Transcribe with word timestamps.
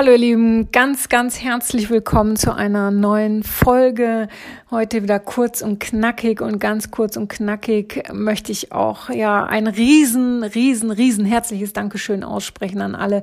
Hallo 0.00 0.12
ihr 0.12 0.18
Lieben, 0.18 0.72
ganz, 0.72 1.10
ganz 1.10 1.42
herzlich 1.42 1.90
willkommen 1.90 2.36
zu 2.36 2.54
einer 2.54 2.90
neuen 2.90 3.42
Folge. 3.42 4.28
Heute 4.70 5.02
wieder 5.02 5.18
kurz 5.18 5.60
und 5.60 5.78
knackig 5.78 6.40
und 6.40 6.58
ganz 6.58 6.90
kurz 6.90 7.18
und 7.18 7.28
knackig 7.28 8.04
möchte 8.10 8.50
ich 8.50 8.72
auch 8.72 9.10
ja 9.10 9.44
ein 9.44 9.66
riesen, 9.66 10.42
riesen, 10.42 10.90
riesen 10.90 11.26
herzliches 11.26 11.74
Dankeschön 11.74 12.24
aussprechen 12.24 12.80
an 12.80 12.94
alle, 12.94 13.20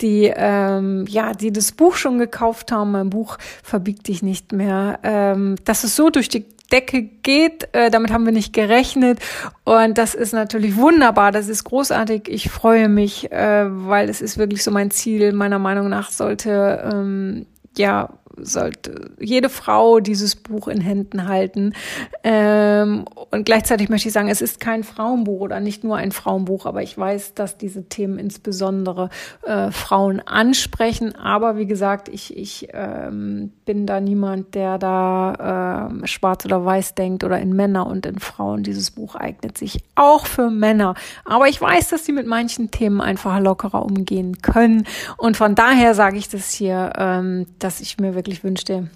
die 0.00 0.32
ähm, 0.32 1.04
ja, 1.08 1.32
die 1.32 1.52
das 1.52 1.72
Buch 1.72 1.96
schon 1.96 2.20
gekauft 2.20 2.70
haben. 2.70 2.92
Mein 2.92 3.10
Buch 3.10 3.36
verbiegt 3.64 4.06
dich 4.06 4.22
nicht 4.22 4.52
mehr. 4.52 5.00
Ähm, 5.02 5.56
das 5.64 5.82
ist 5.82 5.96
so 5.96 6.10
durch 6.10 6.28
die 6.28 6.44
Decke 6.72 7.02
geht. 7.02 7.68
Äh, 7.72 7.90
damit 7.90 8.12
haben 8.12 8.24
wir 8.24 8.32
nicht 8.32 8.52
gerechnet. 8.52 9.18
Und 9.64 9.98
das 9.98 10.14
ist 10.14 10.32
natürlich 10.32 10.76
wunderbar. 10.76 11.32
Das 11.32 11.48
ist 11.48 11.64
großartig. 11.64 12.28
Ich 12.28 12.50
freue 12.50 12.88
mich, 12.88 13.30
äh, 13.32 13.66
weil 13.68 14.08
es 14.08 14.20
ist 14.20 14.38
wirklich 14.38 14.62
so 14.62 14.70
mein 14.70 14.90
Ziel. 14.90 15.32
Meiner 15.32 15.58
Meinung 15.58 15.88
nach 15.88 16.10
sollte 16.10 16.90
ähm, 16.92 17.46
ja 17.76 18.19
sollte 18.36 19.10
jede 19.18 19.48
Frau 19.48 20.00
dieses 20.00 20.36
Buch 20.36 20.68
in 20.68 20.80
Händen 20.80 21.28
halten. 21.28 21.74
Ähm, 22.22 23.04
und 23.30 23.44
gleichzeitig 23.44 23.88
möchte 23.88 24.08
ich 24.08 24.14
sagen, 24.14 24.28
es 24.28 24.40
ist 24.40 24.60
kein 24.60 24.84
Frauenbuch 24.84 25.40
oder 25.40 25.60
nicht 25.60 25.84
nur 25.84 25.96
ein 25.96 26.12
Frauenbuch, 26.12 26.66
aber 26.66 26.82
ich 26.82 26.96
weiß, 26.96 27.34
dass 27.34 27.58
diese 27.58 27.88
Themen 27.88 28.18
insbesondere 28.18 29.10
äh, 29.42 29.70
Frauen 29.70 30.20
ansprechen. 30.20 31.16
Aber 31.16 31.56
wie 31.56 31.66
gesagt, 31.66 32.08
ich, 32.08 32.36
ich 32.36 32.68
ähm, 32.72 33.52
bin 33.64 33.86
da 33.86 34.00
niemand, 34.00 34.54
der 34.54 34.78
da 34.78 35.90
äh, 36.02 36.06
schwarz 36.06 36.44
oder 36.44 36.64
weiß 36.64 36.94
denkt 36.94 37.24
oder 37.24 37.38
in 37.38 37.54
Männer 37.54 37.86
und 37.86 38.06
in 38.06 38.18
Frauen. 38.18 38.62
Dieses 38.62 38.90
Buch 38.90 39.14
eignet 39.14 39.58
sich 39.58 39.82
auch 39.94 40.26
für 40.26 40.50
Männer. 40.50 40.94
Aber 41.24 41.48
ich 41.48 41.60
weiß, 41.60 41.88
dass 41.88 42.04
sie 42.04 42.12
mit 42.12 42.26
manchen 42.26 42.70
Themen 42.70 43.00
einfach 43.00 43.40
lockerer 43.40 43.84
umgehen 43.84 44.38
können. 44.42 44.86
Und 45.16 45.36
von 45.36 45.54
daher 45.54 45.94
sage 45.94 46.16
ich 46.16 46.28
das 46.28 46.52
hier, 46.52 46.92
ähm, 46.96 47.46
dass 47.58 47.80
ich 47.80 47.98
mir 47.98 48.14
wirklich 48.20 48.44
wünschte, 48.44 48.90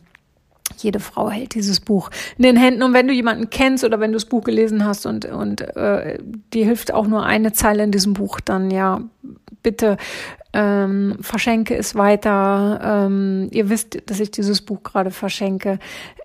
jede 0.78 1.00
Frau 1.00 1.30
hält 1.30 1.55
dieses 1.55 1.80
Buch 1.80 2.11
in 2.36 2.44
den 2.44 2.56
Händen. 2.56 2.83
Und 2.83 2.92
wenn 2.92 3.06
du 3.06 3.14
jemanden 3.14 3.50
kennst 3.50 3.84
oder 3.84 4.00
wenn 4.00 4.12
du 4.12 4.16
das 4.16 4.27
Buch 4.27 4.44
gelesen 4.44 4.84
hast 4.84 5.06
und, 5.06 5.25
und 5.25 5.61
äh, 5.77 6.19
dir 6.53 6.64
hilft 6.64 6.92
auch 6.92 7.06
nur 7.06 7.25
eine 7.25 7.53
Zeile 7.53 7.84
in 7.84 7.91
diesem 7.91 8.14
Buch, 8.14 8.41
dann 8.41 8.70
ja, 8.70 9.00
bitte 9.62 9.97
ähm, 10.53 11.16
verschenke 11.20 11.77
es 11.77 11.94
weiter. 11.94 12.81
Ähm, 12.83 13.48
ihr 13.50 13.69
wisst, 13.70 13.98
dass 14.06 14.20
ich 14.20 14.31
dieses 14.31 14.62
Buch 14.62 14.83
gerade 14.83 15.11
verschenke. 15.11 15.78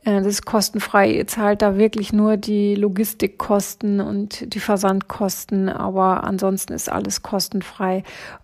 Äh, 0.03 0.21
das 0.21 0.27
ist 0.27 0.45
kostenfrei. 0.45 1.11
Ihr 1.11 1.27
zahlt 1.27 1.61
da 1.61 1.77
wirklich 1.77 2.13
nur 2.13 2.37
die 2.37 2.75
Logistikkosten 2.75 3.99
und 3.99 4.53
die 4.53 4.59
Versandkosten, 4.59 5.69
aber 5.69 6.23
ansonsten 6.23 6.73
ist 6.73 6.89
alles 6.89 7.23
kostenfrei. 7.23 8.03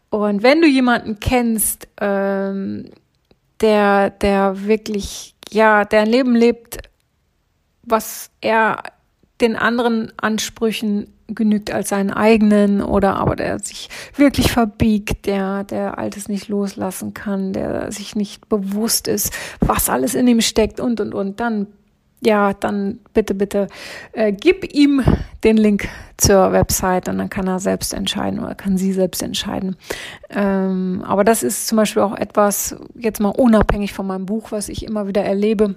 Und 0.09 0.43
wenn 0.43 0.61
du 0.61 0.67
jemanden 0.67 1.19
kennst, 1.19 1.87
ähm, 1.99 2.85
der, 3.65 4.11
der 4.11 4.67
wirklich, 4.67 5.33
ja, 5.49 5.85
der 5.85 6.01
ein 6.01 6.07
Leben 6.07 6.35
lebt, 6.35 6.77
was 7.81 8.29
er 8.39 8.83
den 9.41 9.55
anderen 9.55 10.13
Ansprüchen 10.17 11.11
genügt 11.27 11.71
als 11.71 11.89
seinen 11.89 12.11
eigenen 12.11 12.83
oder 12.83 13.15
aber 13.15 13.35
der 13.35 13.57
sich 13.57 13.89
wirklich 14.15 14.51
verbiegt, 14.51 15.25
der, 15.25 15.63
der 15.63 15.97
Altes 15.97 16.29
nicht 16.29 16.47
loslassen 16.47 17.15
kann, 17.15 17.53
der 17.53 17.91
sich 17.91 18.15
nicht 18.15 18.47
bewusst 18.49 19.07
ist, 19.07 19.33
was 19.61 19.89
alles 19.89 20.13
in 20.13 20.27
ihm 20.27 20.41
steckt 20.41 20.79
und, 20.79 21.01
und, 21.01 21.15
und, 21.15 21.39
dann 21.39 21.65
ja, 22.21 22.53
dann 22.53 22.99
bitte, 23.13 23.33
bitte 23.33 23.67
äh, 24.13 24.31
gib 24.31 24.73
ihm 24.73 25.03
den 25.43 25.57
Link 25.57 25.87
zur 26.17 26.51
Website 26.51 27.09
und 27.09 27.17
dann 27.17 27.29
kann 27.29 27.47
er 27.47 27.59
selbst 27.59 27.93
entscheiden 27.93 28.39
oder 28.39 28.55
kann 28.55 28.77
sie 28.77 28.93
selbst 28.93 29.21
entscheiden. 29.21 29.75
Ähm, 30.29 31.03
aber 31.05 31.23
das 31.23 31.43
ist 31.43 31.67
zum 31.67 31.77
Beispiel 31.77 32.01
auch 32.01 32.15
etwas, 32.15 32.75
jetzt 32.95 33.19
mal 33.19 33.29
unabhängig 33.29 33.93
von 33.93 34.07
meinem 34.07 34.25
Buch, 34.25 34.51
was 34.51 34.69
ich 34.69 34.85
immer 34.85 35.07
wieder 35.07 35.23
erlebe. 35.23 35.75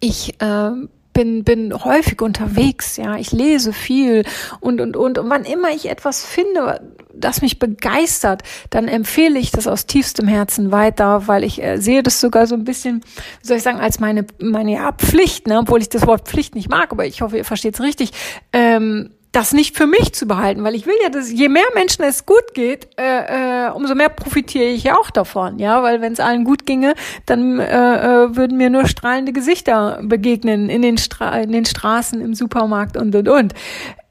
Ich 0.00 0.40
äh, 0.40 0.70
bin, 1.16 1.44
bin 1.44 1.72
häufig 1.72 2.20
unterwegs, 2.20 2.98
ja, 2.98 3.16
ich 3.16 3.32
lese 3.32 3.72
viel 3.72 4.24
und, 4.60 4.82
und, 4.82 4.98
und. 4.98 5.16
Und 5.16 5.30
wann 5.30 5.44
immer 5.44 5.70
ich 5.70 5.88
etwas 5.88 6.26
finde, 6.26 6.78
das 7.14 7.40
mich 7.40 7.58
begeistert, 7.58 8.42
dann 8.68 8.86
empfehle 8.86 9.38
ich 9.38 9.50
das 9.50 9.66
aus 9.66 9.86
tiefstem 9.86 10.28
Herzen 10.28 10.72
weiter, 10.72 11.26
weil 11.26 11.42
ich 11.42 11.62
äh, 11.62 11.78
sehe 11.78 12.02
das 12.02 12.20
sogar 12.20 12.46
so 12.46 12.54
ein 12.54 12.64
bisschen, 12.64 13.00
wie 13.40 13.46
soll 13.46 13.56
ich 13.56 13.62
sagen, 13.62 13.80
als 13.80 13.98
meine, 13.98 14.26
meine 14.38 14.74
ja, 14.74 14.92
Pflicht, 14.92 15.46
ne? 15.46 15.58
obwohl 15.58 15.80
ich 15.80 15.88
das 15.88 16.06
Wort 16.06 16.28
Pflicht 16.28 16.54
nicht 16.54 16.68
mag, 16.68 16.92
aber 16.92 17.06
ich 17.06 17.22
hoffe, 17.22 17.38
ihr 17.38 17.46
versteht 17.46 17.74
es 17.74 17.80
richtig. 17.80 18.10
Ähm, 18.52 19.10
das 19.36 19.52
nicht 19.52 19.76
für 19.76 19.86
mich 19.86 20.14
zu 20.14 20.26
behalten, 20.26 20.64
weil 20.64 20.74
ich 20.74 20.86
will 20.86 20.94
ja, 21.02 21.10
dass 21.10 21.30
je 21.30 21.50
mehr 21.50 21.66
Menschen 21.74 22.02
es 22.04 22.24
gut 22.24 22.54
geht, 22.54 22.88
äh, 22.98 23.66
äh, 23.66 23.70
umso 23.70 23.94
mehr 23.94 24.08
profitiere 24.08 24.64
ich 24.64 24.84
ja 24.84 24.96
auch 24.96 25.10
davon, 25.10 25.58
ja, 25.58 25.82
weil 25.82 26.00
wenn 26.00 26.14
es 26.14 26.20
allen 26.20 26.44
gut 26.44 26.64
ginge, 26.64 26.94
dann 27.26 27.60
äh, 27.60 27.64
äh, 27.66 28.34
würden 28.34 28.56
mir 28.56 28.70
nur 28.70 28.86
strahlende 28.86 29.34
Gesichter 29.34 30.00
begegnen 30.02 30.70
in 30.70 30.80
den, 30.80 30.96
Stra 30.96 31.38
in 31.38 31.52
den 31.52 31.66
Straßen, 31.66 32.18
im 32.22 32.34
Supermarkt 32.34 32.96
und 32.96 33.14
und 33.14 33.28
und. 33.28 33.52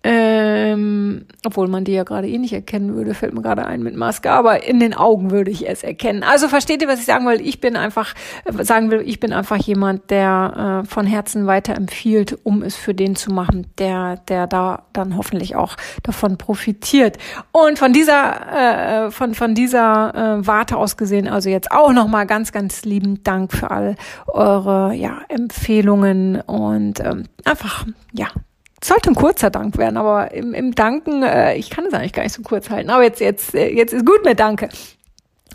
Ähm, 0.07 1.25
obwohl 1.43 1.67
man 1.67 1.83
die 1.83 1.93
ja 1.93 2.03
gerade 2.03 2.29
eh 2.29 2.37
nicht 2.37 2.53
erkennen 2.53 2.93
würde, 2.93 3.15
fällt 3.15 3.33
mir 3.33 3.41
gerade 3.41 3.65
ein 3.65 3.81
mit 3.81 3.95
Maske, 3.95 4.29
aber 4.29 4.63
in 4.63 4.79
den 4.79 4.93
Augen 4.93 5.31
würde 5.31 5.49
ich 5.49 5.67
es 5.67 5.81
erkennen. 5.81 6.21
Also 6.21 6.47
versteht 6.47 6.83
ihr, 6.83 6.87
was 6.87 6.99
ich 6.99 7.07
sagen 7.07 7.25
will? 7.25 7.41
Ich 7.41 7.59
bin 7.59 7.75
einfach, 7.75 8.13
sagen 8.61 8.91
will, 8.91 9.01
ich 9.03 9.19
bin 9.19 9.33
einfach 9.33 9.57
jemand, 9.57 10.11
der 10.11 10.83
äh, 10.83 10.87
von 10.87 11.07
Herzen 11.07 11.47
weiterempfiehlt, 11.47 12.37
um 12.43 12.61
es 12.61 12.75
für 12.75 12.93
den 12.93 13.15
zu 13.15 13.31
machen, 13.31 13.65
der, 13.79 14.17
der 14.27 14.45
da 14.45 14.83
dann 14.93 15.17
hoffentlich 15.17 15.55
auch 15.55 15.75
davon 16.03 16.37
profitiert. 16.37 17.17
Und 17.51 17.79
von 17.79 17.91
dieser, 17.91 19.05
äh, 19.07 19.11
von, 19.11 19.33
von 19.33 19.55
dieser 19.55 20.13
äh, 20.37 20.45
Warte 20.45 20.77
aus 20.77 20.97
gesehen, 20.97 21.27
also 21.27 21.49
jetzt 21.49 21.71
auch 21.71 21.91
nochmal 21.93 22.27
ganz, 22.27 22.51
ganz 22.51 22.85
lieben 22.85 23.23
Dank 23.23 23.51
für 23.51 23.71
all 23.71 23.95
eure 24.27 24.93
ja, 24.93 25.21
Empfehlungen 25.29 26.41
und 26.41 26.99
ähm, 26.99 27.23
einfach, 27.43 27.87
ja, 28.13 28.27
sollte 28.83 29.09
ein 29.09 29.15
kurzer 29.15 29.49
Dank 29.49 29.77
werden, 29.77 29.97
aber 29.97 30.31
im, 30.33 30.53
im 30.53 30.75
Danken, 30.75 31.23
äh, 31.23 31.55
ich 31.55 31.69
kann 31.69 31.85
es 31.85 31.93
eigentlich 31.93 32.13
gar 32.13 32.23
nicht 32.23 32.33
so 32.33 32.41
kurz 32.41 32.69
halten. 32.69 32.89
Aber 32.89 33.03
jetzt, 33.03 33.19
jetzt, 33.21 33.55
äh, 33.55 33.69
jetzt 33.69 33.93
ist 33.93 34.05
gut 34.05 34.23
mit 34.23 34.39
Danke. 34.39 34.69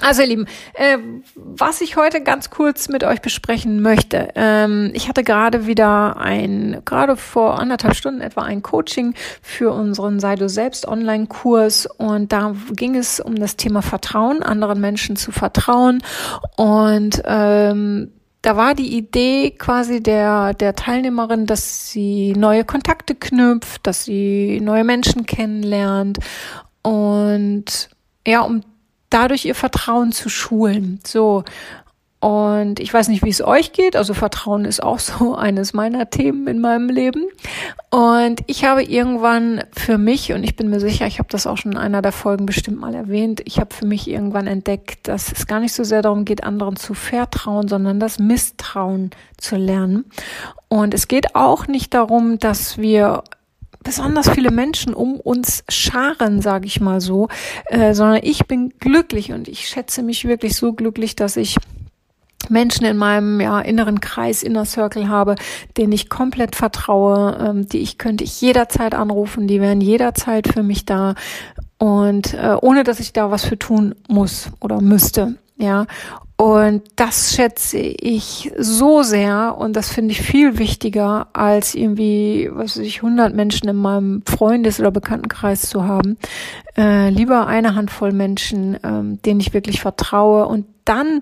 Also 0.01 0.23
ihr 0.23 0.29
Lieben, 0.29 0.47
äh, 0.75 0.99
was 1.35 1.81
ich 1.81 1.97
heute 1.97 2.23
ganz 2.23 2.49
kurz 2.49 2.89
mit 2.89 3.05
euch 3.05 3.21
besprechen 3.21 3.83
möchte. 3.83 4.29
Ähm, 4.35 4.93
ich 4.95 5.09
hatte 5.09 5.23
gerade 5.25 5.67
wieder 5.67 6.17
ein, 6.17 6.81
gerade 6.85 7.17
vor 7.17 7.59
anderthalb 7.59 7.95
Stunden 7.95 8.23
etwa 8.23 8.43
ein 8.43 8.63
Coaching 8.63 9.15
für 9.43 9.73
unseren 9.73 10.19
Sei 10.19 10.37
du 10.37 10.49
selbst 10.49 10.89
Online-Kurs 10.89 11.87
und 11.99 12.33
da 12.33 12.55
ging 12.73 12.97
es 12.97 13.21
um 13.21 13.37
das 13.37 13.57
Thema 13.57 13.83
Vertrauen, 13.83 14.43
anderen 14.43 14.81
Menschen 14.81 15.17
zu 15.17 15.33
vertrauen 15.33 16.03
und 16.57 17.23
ähm, 17.27 18.13
da 18.43 18.57
war 18.57 18.75
die 18.75 18.97
Idee 18.97 19.51
quasi 19.51 20.03
der, 20.03 20.55
der 20.55 20.75
Teilnehmerin, 20.75 21.47
dass 21.47 21.91
sie 21.91 22.33
neue 22.33 22.65
Kontakte 22.65 23.15
knüpft, 23.15 23.87
dass 23.87 24.05
sie 24.05 24.61
neue 24.61 24.85
Menschen 24.85 25.27
kennenlernt 25.27 26.19
und 26.83 27.91
ja, 28.27 28.41
um 28.41 28.63
dadurch 29.11 29.45
ihr 29.45 29.55
Vertrauen 29.55 30.13
zu 30.13 30.29
schulen. 30.29 31.01
So. 31.07 31.45
Und 32.21 32.81
ich 32.81 32.93
weiß 32.93 33.09
nicht, 33.09 33.25
wie 33.25 33.31
es 33.31 33.43
euch 33.43 33.73
geht. 33.73 33.97
Also 33.97 34.13
Vertrauen 34.13 34.67
ist 34.67 34.83
auch 34.83 34.99
so 34.99 35.35
eines 35.37 35.73
meiner 35.73 36.11
Themen 36.11 36.47
in 36.47 36.61
meinem 36.61 36.91
Leben. 36.91 37.27
Und 37.89 38.43
ich 38.47 38.65
habe 38.65 38.83
irgendwann 38.83 39.65
für 39.73 39.97
mich, 39.97 40.33
und 40.33 40.45
ich 40.45 40.55
bin 40.55 40.69
mir 40.69 40.81
sicher, 40.81 41.07
ich 41.07 41.19
habe 41.19 41.31
das 41.31 41.47
auch 41.47 41.57
schon 41.57 41.73
in 41.73 41.79
einer 41.79 42.03
der 42.03 42.13
Folgen 42.13 42.45
bestimmt 42.45 42.79
mal 42.79 42.95
erwähnt, 42.95 43.41
ich 43.47 43.59
habe 43.59 43.75
für 43.75 43.87
mich 43.87 44.09
irgendwann 44.09 44.47
entdeckt, 44.47 45.09
dass 45.09 45.33
es 45.33 45.47
gar 45.47 45.61
nicht 45.61 45.73
so 45.73 45.83
sehr 45.83 46.03
darum 46.03 46.27
geht, 46.27 46.45
anderen 46.45 46.77
zu 46.77 46.93
vertrauen, 46.93 47.69
sondern 47.69 47.99
das 47.99 48.19
Misstrauen 48.19 49.11
zu 49.39 49.57
lernen. 49.57 50.05
Und 50.69 50.93
es 50.93 51.09
geht 51.09 51.35
auch 51.35 51.67
nicht 51.67 51.95
darum, 51.95 52.39
dass 52.39 52.77
wir 52.77 53.25
besonders 53.83 54.29
viele 54.29 54.51
Menschen 54.51 54.93
um 54.93 55.19
uns 55.19 55.65
scharen, 55.71 56.43
sage 56.43 56.67
ich 56.67 56.83
mal 56.83 57.01
so, 57.01 57.29
äh, 57.67 57.95
sondern 57.95 58.21
ich 58.23 58.47
bin 58.47 58.75
glücklich 58.79 59.33
und 59.33 59.49
ich 59.49 59.67
schätze 59.69 60.03
mich 60.03 60.27
wirklich 60.27 60.55
so 60.55 60.75
glücklich, 60.75 61.17
dass 61.17 61.39
ich 61.39 61.57
Menschen 62.51 62.87
in 62.87 62.97
meinem 62.97 63.41
ja, 63.41 63.61
inneren 63.61 64.01
Kreis, 64.01 64.43
Inner 64.43 64.65
Circle 64.65 65.09
habe, 65.09 65.37
denen 65.77 65.93
ich 65.93 66.09
komplett 66.09 66.57
vertraue, 66.57 67.39
ähm, 67.41 67.67
die 67.69 67.79
ich 67.79 67.99
könnte 67.99 68.25
ich 68.25 68.41
jederzeit 68.41 68.95
anrufen, 68.95 69.47
die 69.47 69.61
wären 69.61 69.81
jederzeit 69.81 70.49
für 70.49 70.63
mich 70.63 70.85
da 70.85 71.15
und 71.79 72.35
äh, 72.35 72.57
ohne 72.61 72.85
dass 72.85 73.01
ich 73.01 73.13
da 73.13 73.31
was 73.31 73.45
für 73.45 73.59
tun 73.59 73.95
muss 74.09 74.51
oder 74.61 74.81
müsste, 74.81 75.37
ja. 75.57 75.87
Und 76.37 76.83
das 76.97 77.35
schätze 77.35 77.77
ich 77.77 78.51
so 78.57 79.03
sehr 79.03 79.57
und 79.59 79.77
das 79.77 79.91
finde 79.91 80.13
ich 80.13 80.23
viel 80.23 80.57
wichtiger, 80.57 81.29
als 81.35 81.75
irgendwie, 81.75 82.49
was 82.51 82.79
weiß 82.79 82.87
ich, 82.87 83.03
100 83.03 83.35
Menschen 83.35 83.69
in 83.69 83.77
meinem 83.77 84.23
Freundes- 84.25 84.81
oder 84.81 84.91
Bekanntenkreis 84.91 85.69
zu 85.69 85.85
haben. 85.85 86.17
Äh, 86.79 87.11
lieber 87.11 87.47
eine 87.47 87.75
Handvoll 87.75 88.13
Menschen, 88.13 88.79
ähm, 88.83 89.21
denen 89.21 89.41
ich 89.41 89.53
wirklich 89.53 89.83
vertraue 89.83 90.47
und 90.47 90.65
dann 90.87 91.21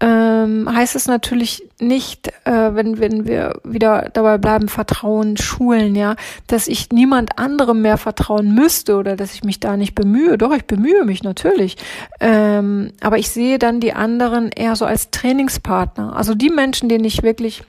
ähm, 0.00 0.68
heißt 0.72 0.96
es 0.96 1.06
natürlich 1.06 1.62
nicht, 1.78 2.28
äh, 2.44 2.74
wenn, 2.74 2.98
wenn 2.98 3.26
wir 3.26 3.60
wieder 3.62 4.10
dabei 4.12 4.38
bleiben, 4.38 4.68
Vertrauen 4.68 5.36
schulen, 5.36 5.94
ja, 5.94 6.16
dass 6.46 6.66
ich 6.66 6.90
niemand 6.90 7.38
anderem 7.38 7.80
mehr 7.80 7.96
vertrauen 7.96 8.54
müsste 8.54 8.96
oder 8.96 9.16
dass 9.16 9.34
ich 9.34 9.44
mich 9.44 9.60
da 9.60 9.76
nicht 9.76 9.94
bemühe. 9.94 10.36
Doch, 10.36 10.52
ich 10.52 10.64
bemühe 10.64 11.04
mich 11.04 11.22
natürlich. 11.22 11.76
Ähm, 12.20 12.92
aber 13.00 13.18
ich 13.18 13.30
sehe 13.30 13.58
dann 13.58 13.80
die 13.80 13.92
anderen 13.92 14.50
eher 14.50 14.74
so 14.74 14.84
als 14.84 15.10
Trainingspartner. 15.10 16.16
Also 16.16 16.34
die 16.34 16.50
Menschen, 16.50 16.88
denen 16.88 17.04
ich 17.04 17.22
wirklich 17.22 17.62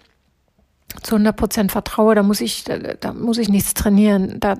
zu 1.01 1.15
100 1.15 1.36
Prozent 1.36 1.71
vertraue, 1.71 2.15
da 2.15 2.24
muss 2.24 2.42
ich, 2.42 2.63
da, 2.63 3.13
muss 3.13 3.38
ich 3.38 3.50
nichts 3.50 3.74
trainieren. 3.74 4.39
Da, 4.39 4.56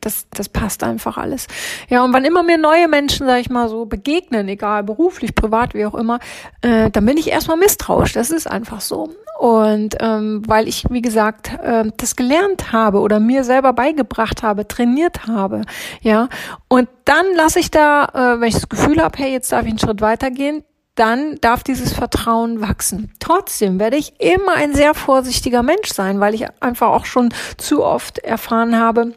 das, 0.00 0.26
das 0.30 0.48
passt 0.48 0.82
einfach 0.82 1.16
alles. 1.16 1.46
Ja, 1.88 2.04
und 2.04 2.12
wann 2.12 2.24
immer 2.24 2.42
mir 2.42 2.58
neue 2.58 2.88
Menschen, 2.88 3.26
sag 3.26 3.40
ich 3.40 3.50
mal, 3.50 3.68
so 3.68 3.86
begegnen, 3.86 4.48
egal 4.48 4.82
beruflich, 4.82 5.34
privat, 5.34 5.74
wie 5.74 5.86
auch 5.86 5.94
immer, 5.94 6.18
äh, 6.62 6.90
dann 6.90 7.06
bin 7.06 7.16
ich 7.16 7.28
erstmal 7.28 7.56
misstrauisch. 7.56 8.12
Das 8.12 8.30
ist 8.30 8.50
einfach 8.50 8.80
so. 8.80 9.10
Und 9.40 9.96
ähm, 10.00 10.42
weil 10.46 10.68
ich, 10.68 10.84
wie 10.90 11.00
gesagt, 11.00 11.50
äh, 11.62 11.84
das 11.96 12.14
gelernt 12.14 12.72
habe 12.72 12.98
oder 12.98 13.20
mir 13.20 13.42
selber 13.42 13.72
beigebracht 13.72 14.42
habe, 14.42 14.68
trainiert 14.68 15.26
habe, 15.26 15.62
ja. 16.02 16.28
Und 16.68 16.90
dann 17.06 17.24
lasse 17.34 17.58
ich 17.58 17.70
da, 17.70 18.04
äh, 18.04 18.40
wenn 18.40 18.48
ich 18.48 18.54
das 18.54 18.68
Gefühl 18.68 19.02
habe, 19.02 19.16
hey, 19.16 19.32
jetzt 19.32 19.50
darf 19.50 19.62
ich 19.62 19.70
einen 19.70 19.78
Schritt 19.78 20.02
weitergehen, 20.02 20.62
dann 21.00 21.38
darf 21.40 21.64
dieses 21.64 21.94
Vertrauen 21.94 22.60
wachsen. 22.60 23.10
Trotzdem 23.20 23.80
werde 23.80 23.96
ich 23.96 24.20
immer 24.20 24.52
ein 24.54 24.74
sehr 24.74 24.92
vorsichtiger 24.92 25.62
Mensch 25.62 25.88
sein, 25.88 26.20
weil 26.20 26.34
ich 26.34 26.44
einfach 26.60 26.88
auch 26.88 27.06
schon 27.06 27.32
zu 27.56 27.82
oft 27.82 28.18
erfahren 28.18 28.78
habe, 28.78 29.14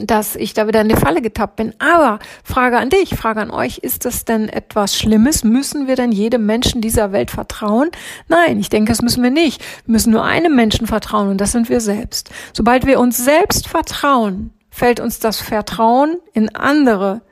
dass 0.00 0.36
ich 0.36 0.54
da 0.54 0.68
wieder 0.68 0.82
in 0.82 0.88
die 0.88 0.94
Falle 0.94 1.20
getappt 1.20 1.56
bin. 1.56 1.74
Aber 1.80 2.20
Frage 2.44 2.78
an 2.78 2.90
dich, 2.90 3.10
Frage 3.10 3.40
an 3.40 3.50
euch, 3.50 3.78
ist 3.78 4.04
das 4.04 4.24
denn 4.24 4.48
etwas 4.48 4.96
Schlimmes? 4.96 5.42
Müssen 5.42 5.88
wir 5.88 5.96
denn 5.96 6.12
jedem 6.12 6.46
Menschen 6.46 6.80
dieser 6.80 7.10
Welt 7.10 7.32
vertrauen? 7.32 7.90
Nein, 8.28 8.60
ich 8.60 8.68
denke, 8.68 8.92
das 8.92 9.02
müssen 9.02 9.24
wir 9.24 9.30
nicht. 9.30 9.60
Wir 9.86 9.92
müssen 9.92 10.12
nur 10.12 10.24
einem 10.24 10.54
Menschen 10.54 10.86
vertrauen 10.86 11.28
und 11.28 11.40
das 11.40 11.50
sind 11.50 11.68
wir 11.68 11.80
selbst. 11.80 12.30
Sobald 12.52 12.86
wir 12.86 13.00
uns 13.00 13.16
selbst 13.16 13.66
vertrauen, 13.66 14.52
fällt 14.70 15.00
uns 15.00 15.18
das 15.18 15.40
Vertrauen 15.40 16.18
in 16.34 16.54
andere 16.54 17.22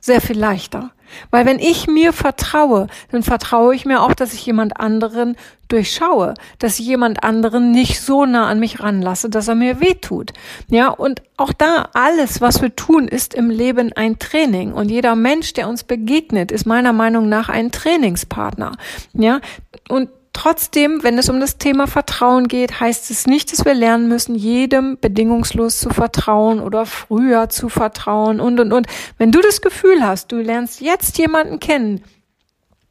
sehr 0.00 0.20
viel 0.20 0.38
leichter. 0.38 0.93
Weil 1.30 1.46
wenn 1.46 1.58
ich 1.58 1.86
mir 1.86 2.12
vertraue, 2.12 2.86
dann 3.10 3.22
vertraue 3.22 3.74
ich 3.74 3.84
mir 3.84 4.02
auch, 4.02 4.14
dass 4.14 4.34
ich 4.34 4.44
jemand 4.46 4.78
anderen 4.78 5.36
durchschaue, 5.68 6.34
dass 6.58 6.78
ich 6.78 6.86
jemand 6.86 7.24
anderen 7.24 7.70
nicht 7.70 8.00
so 8.00 8.26
nah 8.26 8.46
an 8.46 8.60
mich 8.60 8.80
ranlasse, 8.80 9.30
dass 9.30 9.48
er 9.48 9.54
mir 9.54 9.80
wehtut. 9.80 10.32
Ja, 10.68 10.88
und 10.88 11.22
auch 11.36 11.52
da 11.52 11.88
alles, 11.94 12.40
was 12.40 12.62
wir 12.62 12.74
tun, 12.76 13.08
ist 13.08 13.34
im 13.34 13.50
Leben 13.50 13.92
ein 13.92 14.18
Training. 14.18 14.72
Und 14.72 14.90
jeder 14.90 15.16
Mensch, 15.16 15.52
der 15.52 15.68
uns 15.68 15.84
begegnet, 15.84 16.52
ist 16.52 16.66
meiner 16.66 16.92
Meinung 16.92 17.28
nach 17.28 17.48
ein 17.48 17.70
Trainingspartner. 17.70 18.72
Ja, 19.14 19.40
und 19.88 20.10
Trotzdem, 20.34 21.02
wenn 21.04 21.16
es 21.16 21.30
um 21.30 21.38
das 21.38 21.58
Thema 21.58 21.86
Vertrauen 21.86 22.48
geht, 22.48 22.80
heißt 22.80 23.10
es 23.10 23.26
nicht, 23.26 23.52
dass 23.52 23.64
wir 23.64 23.72
lernen 23.72 24.08
müssen, 24.08 24.34
jedem 24.34 24.98
bedingungslos 25.00 25.78
zu 25.78 25.90
vertrauen 25.90 26.60
oder 26.60 26.86
früher 26.86 27.48
zu 27.48 27.68
vertrauen 27.68 28.40
und, 28.40 28.58
und, 28.58 28.72
und. 28.72 28.86
Wenn 29.16 29.30
du 29.30 29.40
das 29.40 29.62
Gefühl 29.62 30.04
hast, 30.04 30.32
du 30.32 30.36
lernst 30.36 30.80
jetzt 30.80 31.16
jemanden 31.18 31.60
kennen, 31.60 32.02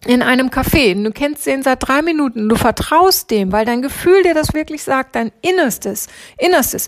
in 0.06 0.22
einem 0.22 0.50
Café, 0.50 1.02
du 1.02 1.12
kennst 1.12 1.46
den 1.46 1.64
seit 1.64 1.88
drei 1.88 2.02
Minuten, 2.02 2.50
du 2.50 2.56
vertraust 2.56 3.30
dem, 3.30 3.52
weil 3.52 3.66
dein 3.66 3.82
Gefühl 3.82 4.24
dir 4.24 4.34
das 4.34 4.54
wirklich 4.54 4.84
sagt, 4.84 5.16
dein 5.16 5.32
Innerstes, 5.42 6.08
Innerstes, 6.38 6.88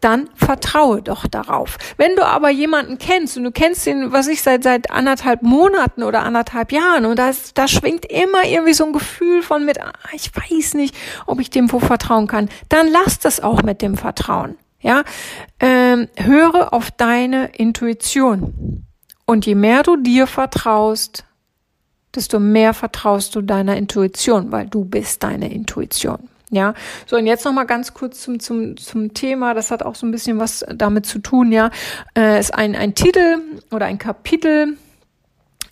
dann 0.00 0.28
vertraue 0.34 1.02
doch 1.02 1.26
darauf. 1.26 1.78
Wenn 1.96 2.16
du 2.16 2.24
aber 2.24 2.50
jemanden 2.50 2.98
kennst 2.98 3.36
und 3.36 3.44
du 3.44 3.50
kennst 3.50 3.86
ihn, 3.86 4.12
was 4.12 4.28
ich 4.28 4.42
seit 4.42 4.62
seit 4.62 4.90
anderthalb 4.90 5.42
Monaten 5.42 6.02
oder 6.02 6.22
anderthalb 6.22 6.72
Jahren 6.72 7.06
und 7.06 7.18
da 7.18 7.30
da 7.54 7.68
schwingt 7.68 8.04
immer 8.06 8.44
irgendwie 8.44 8.74
so 8.74 8.84
ein 8.84 8.92
Gefühl 8.92 9.42
von 9.42 9.64
mit, 9.64 9.80
ah, 9.80 9.92
ich 10.12 10.30
weiß 10.34 10.74
nicht, 10.74 10.94
ob 11.26 11.40
ich 11.40 11.50
dem 11.50 11.72
wo 11.72 11.80
vertrauen 11.80 12.26
kann, 12.26 12.48
dann 12.68 12.88
lass 12.90 13.18
das 13.18 13.40
auch 13.40 13.62
mit 13.62 13.82
dem 13.82 13.96
Vertrauen. 13.96 14.56
Ja, 14.80 15.02
ähm, 15.58 16.08
höre 16.16 16.72
auf 16.72 16.90
deine 16.90 17.46
Intuition 17.56 18.84
und 19.24 19.46
je 19.46 19.54
mehr 19.54 19.82
du 19.82 19.96
dir 19.96 20.26
vertraust, 20.26 21.24
desto 22.14 22.38
mehr 22.38 22.74
vertraust 22.74 23.34
du 23.34 23.42
deiner 23.42 23.76
Intuition, 23.76 24.52
weil 24.52 24.66
du 24.66 24.84
bist 24.84 25.22
deine 25.22 25.52
Intuition. 25.52 26.28
Ja, 26.50 26.74
so 27.06 27.16
und 27.16 27.26
jetzt 27.26 27.44
noch 27.44 27.52
mal 27.52 27.64
ganz 27.64 27.92
kurz 27.92 28.22
zum 28.22 28.38
zum 28.38 28.76
zum 28.76 29.14
Thema. 29.14 29.52
Das 29.54 29.70
hat 29.70 29.82
auch 29.82 29.96
so 29.96 30.06
ein 30.06 30.12
bisschen 30.12 30.38
was 30.38 30.64
damit 30.72 31.04
zu 31.04 31.18
tun. 31.18 31.50
Ja, 31.50 31.70
äh, 32.16 32.38
ist 32.38 32.54
ein 32.54 32.76
ein 32.76 32.94
Titel 32.94 33.38
oder 33.72 33.86
ein 33.86 33.98
Kapitel 33.98 34.76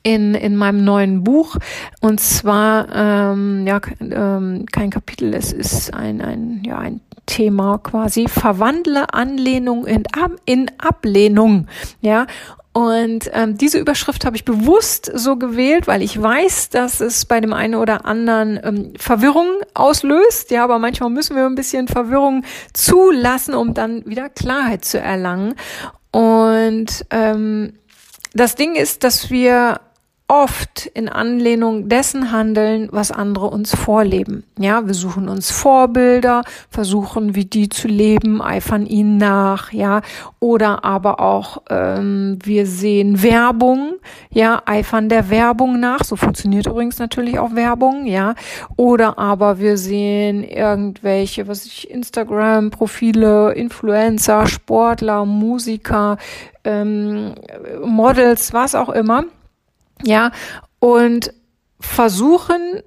in 0.03 0.35
in 0.35 0.57
meinem 0.57 0.85
neuen 0.85 1.23
Buch 1.23 1.57
und 2.01 2.21
zwar 2.21 2.89
ähm, 2.93 3.67
ja 3.67 3.81
ähm, 4.01 4.67
kein 4.73 4.91
Kapitel. 4.91 5.33
Es 5.33 5.53
ist 5.53 5.95
ein 5.95 6.21
ein 6.21 6.63
ja 6.65 6.79
ein 6.79 7.01
Thema 7.27 7.79
quasi 7.79 8.29
verwandle 8.29 9.13
Anlehnung 9.15 9.87
in, 9.87 10.05
in 10.45 10.71
Ablehnung. 10.79 11.69
Ja, 12.01 12.27
und 12.75 13.31
ähm, 13.33 13.57
diese 13.57 13.79
Überschrift 13.79 14.25
habe 14.25 14.35
ich 14.35 14.45
bewusst 14.45 15.09
so 15.15 15.37
gewählt, 15.37 15.87
weil 15.87 16.03
ich 16.03 16.21
weiß, 16.21 16.71
dass 16.71 17.01
es 17.01 17.25
bei 17.25 17.41
dem 17.41 17.53
einen 17.53 17.77
oder 17.77 18.05
anderen 18.05 18.59
ähm, 18.65 18.93
Verwirrung 18.99 19.47
auslöst. 19.75 20.51
Ja, 20.51 20.65
aber 20.65 20.81
manchmal 20.81 21.11
müssen 21.11 21.37
wir 21.37 21.47
ein 21.47 21.55
bisschen 21.55 21.87
Verwirrung 21.87 22.45
zulassen, 22.73 23.55
um 23.55 23.75
dann 23.75 24.05
wieder 24.07 24.29
Klarheit 24.29 24.85
zu 24.85 24.99
erlangen. 24.99 25.55
Und 26.11 27.07
ähm, 27.11 27.75
das 28.33 28.57
Ding 28.57 28.75
ist, 28.75 29.05
dass 29.05 29.31
wir 29.31 29.81
oft 30.27 30.87
in 30.87 31.11
Anlehnung 31.11 31.91
dessen 31.91 32.33
handeln, 32.33 32.89
was 32.91 33.13
andere 33.13 33.47
uns 33.49 33.75
vorleben. 33.77 34.45
Ja, 34.59 34.87
wir 34.87 34.95
suchen 34.95 35.29
uns 35.29 35.51
Vorbilder, 35.51 36.43
versuchen 36.71 37.35
wie 37.35 37.45
die 37.45 37.69
zu 37.69 37.89
leben, 37.89 38.41
eifern 38.41 38.87
ihnen 38.87 39.19
nach, 39.19 39.71
ja, 39.73 40.01
oder 40.41 40.83
aber 40.83 41.21
auch 41.21 41.63
ähm, 41.69 42.39
wir 42.43 42.67
sehen 42.67 43.23
Werbung, 43.23 43.97
ja, 44.31 44.63
eifern 44.65 45.11
der 45.11 45.29
Werbung 45.29 45.79
nach. 45.79 46.05
So 46.05 46.17
funktioniert 46.17 46.67
übrigens 46.67 46.99
natürlich 46.99 47.39
auch 47.39 47.55
Werbung, 47.55 48.07
ja, 48.07 48.35
oder 48.77 49.19
aber 49.19 49.59
wir 49.59 49.77
sehen 49.77 50.43
irgendwelche, 50.43 51.49
was 51.49 51.67
ich 51.67 51.91
Instagram 51.91 52.71
Profile, 52.71 53.53
Influencer, 53.53 54.47
Sportler, 54.47 55.27
Musiker, 55.27 56.17
ähm, 56.65 57.35
Models, 57.85 58.55
was 58.55 58.75
auch 58.75 58.89
immer 58.89 59.25
ja, 60.03 60.33
und 60.79 61.33
versuchen, 61.81 62.83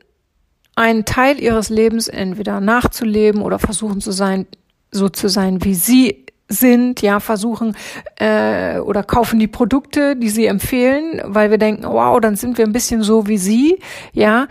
einen 0.76 1.06
Teil 1.06 1.40
ihres 1.42 1.70
Lebens 1.70 2.08
entweder 2.08 2.60
nachzuleben 2.60 3.42
oder 3.42 3.60
versuchen 3.60 4.02
zu 4.02 4.12
sein, 4.12 4.46
so 4.92 5.10
zu 5.10 5.28
sein, 5.28 5.64
wie 5.64 5.74
sie 5.74 6.26
sind, 6.50 7.02
ja, 7.02 7.20
versuchen 7.20 7.76
äh, 8.18 8.80
oder 8.80 9.04
kaufen 9.04 9.40
die 9.40 9.48
Produkte, 9.48 10.16
die 10.16 10.30
sie 10.30 10.46
empfehlen, 10.46 11.22
weil 11.26 11.52
wir 11.52 11.58
denken, 11.58 11.84
wow, 11.84 12.20
dann 12.22 12.36
sind 12.36 12.58
wir 12.58 12.66
ein 12.66 12.72
bisschen 12.72 13.04
so 13.04 13.28
wie 13.28 13.38
sie, 13.38 13.80
ja. 14.14 14.48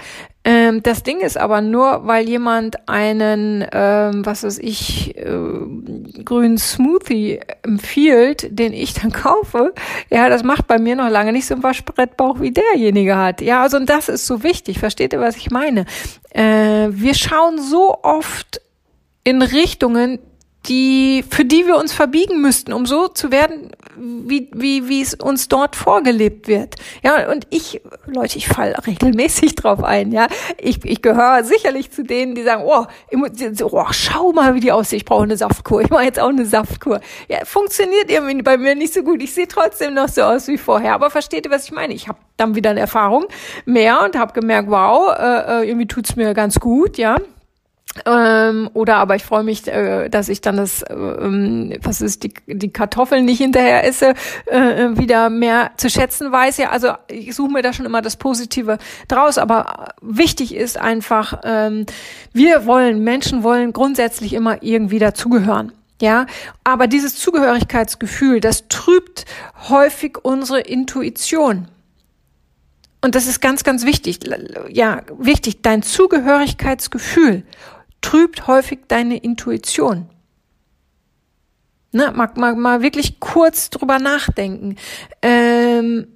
Ähm, 0.48 0.80
das 0.80 1.02
Ding 1.02 1.18
ist 1.22 1.36
aber 1.36 1.60
nur, 1.60 2.06
weil 2.06 2.28
jemand 2.28 2.88
einen, 2.88 3.66
ähm, 3.72 4.24
was 4.24 4.44
weiß 4.44 4.58
ich, 4.60 5.18
äh, 5.18 6.22
grünen 6.24 6.56
Smoothie 6.56 7.40
empfiehlt, 7.64 8.46
den 8.56 8.72
ich 8.72 8.94
dann 8.94 9.10
kaufe, 9.24 9.74
ja, 10.08 10.28
das 10.28 10.44
macht 10.44 10.68
bei 10.68 10.78
mir 10.78 10.94
noch 10.94 11.10
lange 11.10 11.32
nicht 11.32 11.46
so 11.46 11.56
ein 11.56 11.64
Waschbrettbauch 11.64 12.40
wie 12.40 12.52
derjenige 12.52 13.16
hat. 13.16 13.40
Ja, 13.40 13.62
also 13.62 13.76
und 13.76 13.90
das 13.90 14.08
ist 14.08 14.24
so 14.28 14.44
wichtig. 14.44 14.78
Versteht 14.78 15.12
ihr, 15.12 15.20
was 15.20 15.36
ich 15.36 15.50
meine? 15.50 15.84
Äh, 16.30 16.90
wir 16.90 17.14
schauen 17.14 17.60
so 17.60 17.98
oft 18.04 18.60
in 19.24 19.42
Richtungen, 19.42 20.20
die, 20.68 21.24
für 21.28 21.44
die 21.44 21.66
wir 21.66 21.76
uns 21.76 21.92
verbiegen 21.92 22.40
müssten, 22.40 22.72
um 22.72 22.86
so 22.86 23.08
zu 23.08 23.32
werden, 23.32 23.72
wie, 23.98 24.50
wie, 24.54 24.88
wie 24.88 25.02
es 25.02 25.14
uns 25.14 25.48
dort 25.48 25.76
vorgelebt 25.76 26.48
wird. 26.48 26.76
Ja, 27.02 27.30
und 27.30 27.46
ich, 27.50 27.80
Leute, 28.06 28.38
ich 28.38 28.48
falle 28.48 28.74
regelmäßig 28.86 29.54
drauf 29.54 29.82
ein, 29.82 30.12
ja. 30.12 30.28
Ich, 30.58 30.84
ich 30.84 31.02
gehöre 31.02 31.44
sicherlich 31.44 31.90
zu 31.90 32.02
denen, 32.02 32.34
die 32.34 32.42
sagen, 32.42 32.62
oh, 32.66 32.86
oh, 33.62 33.86
schau 33.90 34.32
mal, 34.32 34.54
wie 34.54 34.60
die 34.60 34.72
aussieht, 34.72 34.98
ich 34.98 35.04
brauche 35.04 35.24
eine 35.24 35.36
Saftkur, 35.36 35.82
ich 35.82 35.90
mache 35.90 36.04
jetzt 36.04 36.20
auch 36.20 36.28
eine 36.28 36.46
Saftkur. 36.46 37.00
Ja, 37.28 37.44
funktioniert 37.44 38.10
irgendwie 38.10 38.42
bei 38.42 38.56
mir 38.56 38.74
nicht 38.74 38.94
so 38.94 39.02
gut. 39.02 39.22
Ich 39.22 39.34
sehe 39.34 39.48
trotzdem 39.48 39.94
noch 39.94 40.08
so 40.08 40.22
aus 40.22 40.48
wie 40.48 40.58
vorher. 40.58 40.94
Aber 40.94 41.10
versteht 41.10 41.46
ihr, 41.46 41.52
was 41.52 41.64
ich 41.64 41.72
meine? 41.72 41.94
Ich 41.94 42.08
habe 42.08 42.18
dann 42.36 42.54
wieder 42.54 42.70
eine 42.70 42.80
Erfahrung 42.80 43.26
mehr 43.64 44.02
und 44.04 44.16
habe 44.16 44.32
gemerkt, 44.32 44.70
wow, 44.70 45.14
äh, 45.18 45.62
äh 45.62 45.68
irgendwie 45.68 45.86
tut's 45.86 46.16
mir 46.16 46.34
ganz 46.34 46.60
gut, 46.60 46.98
ja. 46.98 47.16
Ähm, 48.04 48.68
oder 48.74 48.96
aber 48.96 49.16
ich 49.16 49.24
freue 49.24 49.44
mich, 49.44 49.66
äh, 49.66 50.08
dass 50.08 50.28
ich 50.28 50.40
dann 50.40 50.56
das, 50.56 50.84
ähm, 50.90 51.72
was 51.82 52.00
ist 52.00 52.24
die, 52.24 52.34
die 52.46 52.72
Kartoffeln 52.72 53.24
nicht 53.24 53.38
hinterher 53.38 53.86
esse, 53.86 54.14
äh, 54.46 54.88
wieder 54.96 55.30
mehr 55.30 55.70
zu 55.76 55.88
schätzen 55.88 56.30
weiß. 56.30 56.58
Ja, 56.58 56.70
also 56.70 56.92
ich 57.08 57.34
suche 57.34 57.52
mir 57.52 57.62
da 57.62 57.72
schon 57.72 57.86
immer 57.86 58.02
das 58.02 58.16
Positive 58.16 58.78
draus. 59.08 59.38
Aber 59.38 59.94
wichtig 60.02 60.54
ist 60.54 60.78
einfach, 60.78 61.40
ähm, 61.44 61.86
wir 62.32 62.66
wollen, 62.66 63.02
Menschen 63.02 63.42
wollen 63.42 63.72
grundsätzlich 63.72 64.34
immer 64.34 64.62
irgendwie 64.62 64.98
dazugehören. 64.98 65.72
Ja, 66.00 66.26
aber 66.62 66.88
dieses 66.88 67.16
Zugehörigkeitsgefühl, 67.16 68.40
das 68.40 68.68
trübt 68.68 69.24
häufig 69.70 70.18
unsere 70.22 70.60
Intuition. 70.60 71.68
Und 73.00 73.14
das 73.14 73.26
ist 73.26 73.40
ganz, 73.40 73.64
ganz 73.64 73.86
wichtig. 73.86 74.20
Ja, 74.68 75.02
wichtig. 75.16 75.62
Dein 75.62 75.82
Zugehörigkeitsgefühl 75.82 77.44
trübt 78.00 78.46
häufig 78.46 78.80
deine 78.88 79.16
Intuition. 79.16 80.08
Ne, 81.92 82.12
mal, 82.14 82.30
mal, 82.36 82.54
mal 82.54 82.82
wirklich 82.82 83.20
kurz 83.20 83.70
drüber 83.70 83.98
nachdenken. 83.98 84.76
Ähm, 85.22 86.08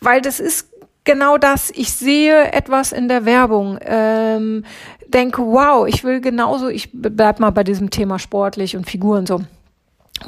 weil 0.00 0.20
das 0.20 0.40
ist 0.40 0.70
genau 1.04 1.38
das. 1.38 1.70
Ich 1.70 1.92
sehe 1.92 2.52
etwas 2.52 2.92
in 2.92 3.08
der 3.08 3.24
Werbung, 3.24 3.78
ähm, 3.82 4.64
denke, 5.06 5.42
wow, 5.42 5.86
ich 5.86 6.04
will 6.04 6.20
genauso, 6.20 6.68
ich 6.68 6.90
bleib 6.92 7.38
mal 7.40 7.50
bei 7.50 7.64
diesem 7.64 7.90
Thema 7.90 8.18
sportlich 8.18 8.76
und 8.76 8.88
Figuren 8.88 9.26
so. 9.26 9.42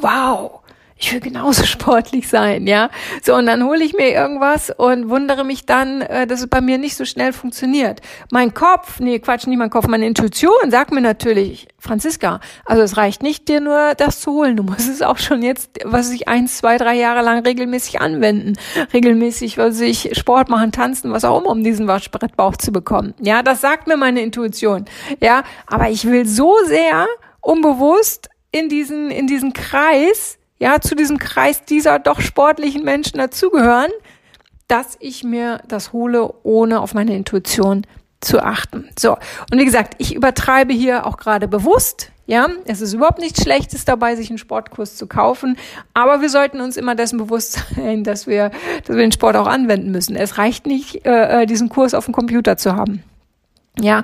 Wow, 0.01 0.61
ich 0.99 1.13
will 1.13 1.21
genauso 1.21 1.65
sportlich 1.67 2.29
sein, 2.29 2.67
ja. 2.67 2.91
So, 3.23 3.35
und 3.35 3.47
dann 3.47 3.65
hole 3.65 3.85
ich 3.85 3.95
mir 3.95 4.11
irgendwas 4.11 4.71
und 4.71 5.09
wundere 5.11 5.45
mich 5.45 5.67
dann, 5.67 6.01
äh, 6.03 6.27
dass 6.27 6.41
es 6.41 6.47
bei 6.49 6.61
mir 6.61 6.79
nicht 6.79 6.97
so 6.97 7.05
schnell 7.05 7.33
funktioniert. 7.33 8.01
Mein 8.31 8.55
Kopf, 8.55 9.01
nee, 9.01 9.19
Quatsch, 9.19 9.47
nicht 9.47 9.59
mein 9.59 9.71
Kopf, 9.71 9.87
meine 9.87 10.07
Intuition 10.07 10.71
sagt 10.71 10.93
mir 10.93 11.01
natürlich, 11.01 11.69
Franziska, 11.79 12.41
also 12.65 12.83
es 12.83 12.97
reicht 12.97 13.23
nicht, 13.23 13.49
dir 13.49 13.61
nur 13.61 13.95
das 13.95 14.21
zu 14.21 14.33
holen. 14.33 14.57
Du 14.57 14.63
musst 14.63 14.89
es 14.89 15.03
auch 15.03 15.19
schon 15.19 15.43
jetzt, 15.43 15.79
was 15.85 16.11
ich 16.11 16.29
eins, 16.29 16.59
zwei, 16.59 16.79
drei 16.79 16.95
Jahre 16.95 17.23
lang 17.23 17.45
regelmäßig 17.45 18.01
anwenden. 18.01 18.55
Regelmäßig, 18.93 19.59
was 19.59 19.81
ich 19.81 20.11
Sport 20.19 20.49
machen, 20.49 20.73
tanzen, 20.73 21.13
was 21.13 21.25
auch 21.25 21.41
immer, 21.41 21.51
um 21.51 21.63
diesen 21.63 21.87
Waschbrettbauch 21.87 22.57
zu 22.57 22.73
bekommen. 22.73 23.15
Ja, 23.21 23.43
das 23.43 23.61
sagt 23.61 23.87
mir 23.87 23.97
meine 23.97 24.21
Intuition. 24.23 24.87
Ja, 25.21 25.45
aber 25.67 25.91
ich 25.91 26.07
will 26.07 26.27
so 26.27 26.55
sehr 26.65 27.07
unbewusst 27.41 28.29
in 28.51 28.69
diesen, 28.69 29.11
in 29.11 29.27
diesen 29.27 29.53
Kreis, 29.53 30.39
ja, 30.59 30.81
zu 30.81 30.95
diesem 30.95 31.19
Kreis 31.19 31.65
dieser 31.65 31.99
doch 31.99 32.21
sportlichen 32.21 32.85
Menschen 32.85 33.19
dazugehören, 33.19 33.91
dass 34.69 34.97
ich 35.01 35.23
mir 35.23 35.61
das 35.69 35.93
hole, 35.93 36.33
ohne 36.43 36.81
auf 36.81 36.95
meine 36.95 37.15
Intuition 37.15 37.87
zu 38.21 38.43
achten. 38.43 38.89
So. 38.99 39.13
Und 39.53 39.59
wie 39.59 39.65
gesagt, 39.65 39.95
ich 39.99 40.15
übertreibe 40.15 40.73
hier 40.73 41.07
auch 41.07 41.17
gerade 41.17 41.49
bewusst. 41.49 42.11
Ja, 42.29 42.49
es 42.65 42.81
ist 42.81 42.93
überhaupt 42.93 43.21
nichts 43.21 43.41
Schlechtes 43.43 43.85
dabei, 43.85 44.17
sich 44.17 44.31
einen 44.31 44.39
Sportkurs 44.39 44.97
zu 44.97 45.07
kaufen. 45.07 45.57
Aber 45.95 46.23
wir 46.23 46.29
sollten 46.29 46.61
uns 46.61 46.77
immer 46.77 46.97
dessen 46.97 47.19
bewusst 47.19 47.63
sein, 47.77 48.03
dass 48.03 48.27
wir, 48.27 48.51
dass 48.85 48.97
wir 48.97 49.03
den 49.03 49.13
Sport 49.13 49.37
auch 49.37 49.47
anwenden 49.47 49.93
müssen. 49.93 50.17
Es 50.17 50.39
reicht 50.39 50.67
nicht, 50.67 51.07
äh, 51.07 51.43
äh 51.43 51.47
diesen 51.47 51.69
Kurs 51.69 51.95
auf 51.95 52.07
dem 52.07 52.15
Computer 52.15 52.57
zu 52.57 52.75
haben. 52.75 53.05
Ja, 53.79 54.03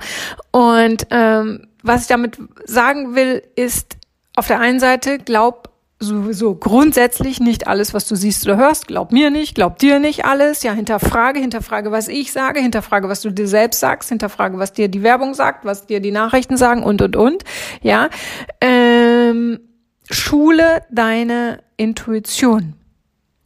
und 0.50 1.06
ähm, 1.10 1.66
was 1.82 2.02
ich 2.02 2.08
damit 2.08 2.38
sagen 2.66 3.14
will, 3.14 3.42
ist, 3.56 3.96
auf 4.36 4.46
der 4.46 4.60
einen 4.60 4.80
Seite, 4.80 5.18
glaub 5.18 5.71
sowieso 6.02 6.54
grundsätzlich 6.54 7.40
nicht 7.40 7.66
alles, 7.66 7.94
was 7.94 8.06
du 8.06 8.14
siehst 8.14 8.44
oder 8.44 8.56
hörst. 8.56 8.88
Glaub 8.88 9.12
mir 9.12 9.30
nicht, 9.30 9.54
glaub 9.54 9.78
dir 9.78 9.98
nicht 9.98 10.24
alles. 10.24 10.62
Ja, 10.62 10.72
hinterfrage, 10.72 11.40
hinterfrage, 11.40 11.90
was 11.90 12.08
ich 12.08 12.32
sage, 12.32 12.60
hinterfrage, 12.60 13.08
was 13.08 13.22
du 13.22 13.30
dir 13.30 13.48
selbst 13.48 13.80
sagst, 13.80 14.08
hinterfrage, 14.08 14.58
was 14.58 14.72
dir 14.72 14.88
die 14.88 15.02
Werbung 15.02 15.34
sagt, 15.34 15.64
was 15.64 15.86
dir 15.86 16.00
die 16.00 16.10
Nachrichten 16.10 16.56
sagen 16.56 16.82
und, 16.82 17.02
und, 17.02 17.16
und. 17.16 17.44
Ja, 17.82 18.08
ähm, 18.60 19.60
schule 20.10 20.82
deine 20.90 21.60
Intuition. 21.76 22.74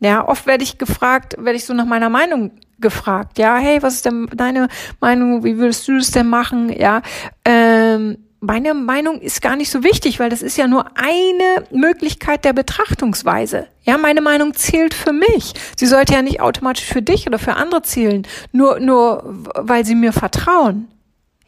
Ja, 0.01 0.27
oft 0.29 0.47
werde 0.47 0.65
ich 0.65 0.79
gefragt, 0.79 1.37
werde 1.39 1.57
ich 1.57 1.65
so 1.65 1.73
nach 1.73 1.87
meiner 1.87 2.11
Meinung 2.11 2.53
gefragt. 2.79 3.39
Ja, 3.39 3.57
hey, 3.57 3.83
was 3.83 3.95
ist 3.95 4.05
denn 4.05 4.27
deine 4.35 4.69
Meinung? 5.01 5.45
Wie 5.45 5.57
würdest 5.57 5.89
du 5.89 5.97
das 5.97 6.11
denn 6.11 6.29
machen? 6.29 6.69
Ja, 6.69 7.03
ähm, 7.45 8.19
meine 8.41 8.75
Meinung 8.75 9.21
ist 9.21 9.41
gar 9.41 9.57
nicht 9.57 9.71
so 9.71 9.83
wichtig, 9.83 10.21
weil 10.21 10.31
das 10.31 10.43
ist 10.43 10.57
ja 10.57 10.67
nur 10.67 10.87
eine 10.97 11.65
Möglichkeit 11.71 12.45
der 12.45 12.53
Betrachtungsweise. 12.53 13.67
Ja, 13.83 13.99
meine 13.99 14.21
Meinung 14.21 14.55
zählt 14.55 14.95
für 14.95 15.13
mich. 15.13 15.55
Sie 15.77 15.87
sollte 15.87 16.15
ja 16.15 16.23
nicht 16.23 16.41
automatisch 16.41 16.85
für 16.85 17.03
dich 17.03 17.27
oder 17.27 17.39
für 17.39 17.55
andere 17.55 17.83
zählen, 17.83 18.27
nur, 18.53 18.79
nur 18.79 19.23
weil 19.55 19.85
sie 19.85 19.95
mir 19.95 20.13
vertrauen. 20.13 20.89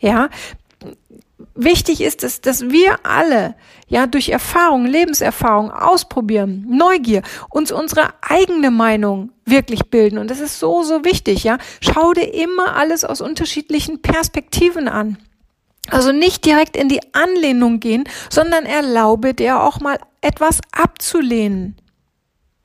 Ja, 0.01 0.29
wichtig 1.55 2.01
ist 2.01 2.23
es, 2.25 2.41
dass 2.41 2.71
wir 2.71 3.05
alle, 3.05 3.55
ja, 3.89 4.07
durch 4.07 4.29
Erfahrung, 4.29 4.87
Lebenserfahrung 4.87 5.71
ausprobieren, 5.71 6.65
Neugier, 6.69 7.23
uns 7.51 7.73
unsere 7.73 8.11
eigene 8.23 8.71
Meinung 8.71 9.31
wirklich 9.45 9.91
bilden. 9.91 10.19
Und 10.19 10.31
das 10.31 10.41
ist 10.41 10.59
so, 10.59 10.83
so 10.83 11.05
wichtig, 11.05 11.45
ja. 11.45 11.59
Schau 11.81 12.13
dir 12.13 12.33
immer 12.33 12.77
alles 12.77 13.05
aus 13.05 13.21
unterschiedlichen 13.21 14.01
Perspektiven 14.01 14.89
an. 14.89 15.19
Also 15.91 16.13
nicht 16.13 16.45
direkt 16.45 16.77
in 16.77 16.89
die 16.89 17.01
Anlehnung 17.13 17.81
gehen, 17.81 18.05
sondern 18.31 18.67
erlaube 18.67 19.35
dir 19.35 19.63
auch 19.63 19.81
mal 19.81 19.99
etwas 20.21 20.61
abzulehnen. 20.73 21.77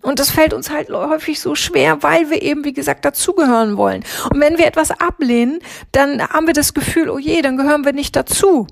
Und 0.02 0.20
das 0.20 0.32
fällt 0.32 0.54
uns 0.54 0.70
halt 0.70 0.90
häufig 0.90 1.40
so 1.40 1.56
schwer, 1.56 2.04
weil 2.04 2.30
wir 2.30 2.42
eben, 2.42 2.66
wie 2.66 2.74
gesagt, 2.74 3.06
dazugehören 3.06 3.78
wollen. 3.78 4.04
Und 4.32 4.42
wenn 4.42 4.58
wir 4.58 4.68
etwas 4.68 4.92
ablehnen, 4.92 5.60
dann 5.94 6.22
haben 6.22 6.46
wir 6.46 6.54
das 6.54 6.74
Gefühl, 6.74 7.10
oh 7.10 7.18
je, 7.18 7.42
dann 7.42 7.56
gehören 7.56 7.86
wir 7.86 7.94
nicht 7.94 8.16
dazu. 8.16 8.68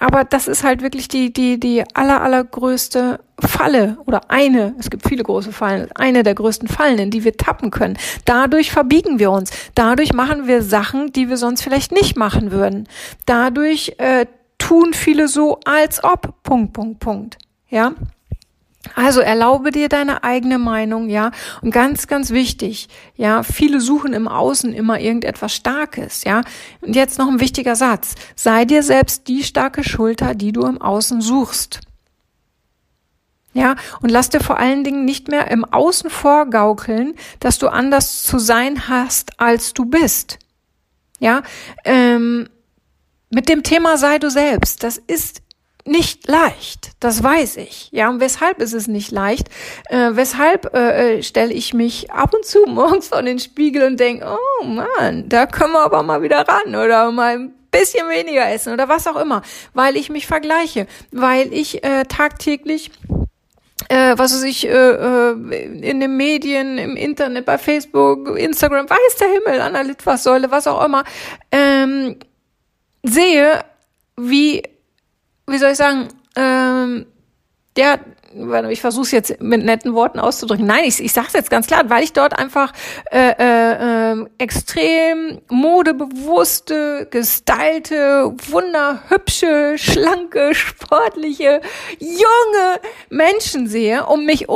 Aber 0.00 0.24
das 0.24 0.48
ist 0.48 0.64
halt 0.64 0.82
wirklich 0.82 1.08
die, 1.08 1.32
die, 1.32 1.60
die 1.60 1.84
aller, 1.94 2.22
allergrößte 2.22 3.20
Falle 3.38 3.98
oder 4.06 4.30
eine, 4.30 4.74
es 4.78 4.90
gibt 4.90 5.06
viele 5.06 5.22
große 5.22 5.52
Fallen, 5.52 5.88
eine 5.94 6.22
der 6.22 6.34
größten 6.34 6.68
Fallen, 6.68 6.98
in 6.98 7.10
die 7.10 7.22
wir 7.22 7.36
tappen 7.36 7.70
können. 7.70 7.98
Dadurch 8.24 8.72
verbiegen 8.72 9.18
wir 9.18 9.30
uns. 9.30 9.50
Dadurch 9.74 10.12
machen 10.12 10.46
wir 10.46 10.62
Sachen, 10.62 11.12
die 11.12 11.28
wir 11.28 11.36
sonst 11.36 11.62
vielleicht 11.62 11.92
nicht 11.92 12.16
machen 12.16 12.50
würden. 12.50 12.88
Dadurch 13.26 13.94
äh, 13.98 14.26
tun 14.58 14.94
viele 14.94 15.28
so, 15.28 15.60
als 15.64 16.02
ob. 16.02 16.42
Punkt, 16.42 16.72
Punkt, 16.72 16.98
Punkt. 17.00 17.38
Ja. 17.68 17.92
Also 18.94 19.20
erlaube 19.20 19.72
dir 19.72 19.90
deine 19.90 20.24
eigene 20.24 20.58
Meinung, 20.58 21.10
ja. 21.10 21.32
Und 21.60 21.70
ganz, 21.70 22.06
ganz 22.06 22.30
wichtig, 22.30 22.88
ja, 23.14 23.42
viele 23.42 23.80
suchen 23.80 24.14
im 24.14 24.26
Außen 24.26 24.72
immer 24.72 24.98
irgendetwas 24.98 25.54
Starkes, 25.54 26.24
ja. 26.24 26.42
Und 26.80 26.96
jetzt 26.96 27.18
noch 27.18 27.28
ein 27.28 27.40
wichtiger 27.40 27.76
Satz. 27.76 28.14
Sei 28.36 28.64
dir 28.64 28.82
selbst 28.82 29.28
die 29.28 29.42
starke 29.42 29.84
Schulter, 29.84 30.34
die 30.34 30.52
du 30.52 30.62
im 30.62 30.80
Außen 30.80 31.20
suchst. 31.20 31.80
Ja, 33.52 33.74
und 34.00 34.10
lass 34.10 34.30
dir 34.30 34.40
vor 34.40 34.58
allen 34.58 34.84
Dingen 34.84 35.04
nicht 35.04 35.28
mehr 35.28 35.50
im 35.50 35.64
Außen 35.64 36.08
vorgaukeln, 36.08 37.14
dass 37.40 37.58
du 37.58 37.68
anders 37.68 38.22
zu 38.22 38.38
sein 38.38 38.88
hast, 38.88 39.40
als 39.40 39.74
du 39.74 39.86
bist. 39.86 40.38
Ja, 41.18 41.42
ähm, 41.84 42.48
mit 43.28 43.48
dem 43.48 43.62
Thema 43.62 43.98
sei 43.98 44.18
du 44.18 44.30
selbst. 44.30 44.84
Das 44.84 44.98
ist 44.98 45.42
nicht 45.86 46.28
leicht, 46.28 46.92
das 47.00 47.22
weiß 47.22 47.56
ich. 47.56 47.88
Ja, 47.92 48.08
und 48.10 48.20
weshalb 48.20 48.60
ist 48.60 48.72
es 48.72 48.86
nicht 48.86 49.10
leicht? 49.10 49.48
Äh, 49.88 50.10
weshalb 50.12 50.74
äh, 50.74 51.18
äh 51.18 51.22
stelle 51.22 51.52
ich 51.52 51.74
mich 51.74 52.10
ab 52.10 52.34
und 52.34 52.44
zu 52.44 52.64
morgens 52.66 53.08
vor 53.08 53.22
den 53.22 53.38
Spiegel 53.38 53.84
und 53.84 53.98
denke, 53.98 54.26
oh 54.26 54.64
Mann, 54.64 55.28
da 55.28 55.46
können 55.46 55.72
wir 55.72 55.82
aber 55.82 56.02
mal 56.02 56.22
wieder 56.22 56.46
ran 56.46 56.74
oder 56.74 57.10
mal 57.10 57.36
ein 57.36 57.54
bisschen 57.70 58.08
weniger 58.08 58.50
essen 58.50 58.72
oder 58.72 58.88
was 58.88 59.06
auch 59.06 59.16
immer, 59.16 59.42
weil 59.74 59.96
ich 59.96 60.10
mich 60.10 60.26
vergleiche, 60.26 60.86
weil 61.12 61.52
ich 61.52 61.84
äh, 61.84 62.04
tagtäglich 62.04 62.90
äh, 63.88 64.16
was 64.16 64.34
weiß 64.34 64.44
ich, 64.44 64.68
äh, 64.68 64.70
äh, 64.70 65.32
in 65.80 66.00
den 66.00 66.16
Medien, 66.16 66.78
im 66.78 66.96
Internet, 66.96 67.46
bei 67.46 67.58
Facebook, 67.58 68.38
Instagram, 68.38 68.88
weiß 68.88 69.16
der 69.18 69.28
Himmel, 69.28 69.60
an 69.60 69.72
der 69.72 69.84
Litfaßsäule, 69.84 70.50
was 70.50 70.66
auch 70.66 70.84
immer, 70.84 71.04
ähm, 71.50 72.16
sehe, 73.02 73.64
wie 74.16 74.62
wie 75.50 75.58
soll 75.58 75.72
ich 75.72 75.76
sagen, 75.76 76.08
ähm, 76.36 77.06
der, 77.76 78.00
ich 78.70 78.80
versuche 78.80 79.04
es 79.04 79.10
jetzt 79.10 79.40
mit 79.40 79.64
netten 79.64 79.94
Worten 79.94 80.18
auszudrücken. 80.18 80.66
Nein, 80.66 80.84
ich, 80.84 81.02
ich 81.02 81.12
sage 81.12 81.28
es 81.28 81.32
jetzt 81.34 81.50
ganz 81.50 81.66
klar, 81.66 81.88
weil 81.88 82.02
ich 82.02 82.12
dort 82.12 82.38
einfach 82.38 82.72
äh, 83.10 83.32
äh, 83.38 84.12
äh, 84.12 84.26
extrem 84.38 85.40
modebewusste, 85.48 87.08
gestylte, 87.10 88.32
wunderhübsche, 88.50 89.74
schlanke, 89.76 90.54
sportliche, 90.54 91.60
junge 91.98 92.80
Menschen 93.08 93.66
sehe 93.66 94.06
und 94.06 94.26
mich 94.26 94.48